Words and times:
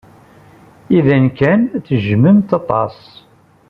Iban 0.97 1.25
kan 1.37 1.61
tejjmem-t 1.85 2.49
aṭas. 2.59 2.97